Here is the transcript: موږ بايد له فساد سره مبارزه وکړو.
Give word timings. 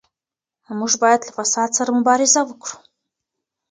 موږ 0.79 0.91
بايد 1.01 1.21
له 1.25 1.31
فساد 1.37 1.69
سره 1.77 1.89
مبارزه 1.97 2.41
وکړو. 2.45 2.75